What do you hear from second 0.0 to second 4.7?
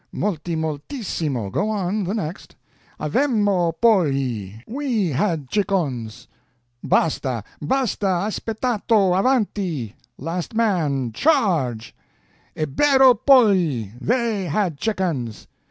"Moltimoltissimo! Go on, the next!" "Avemmo polli,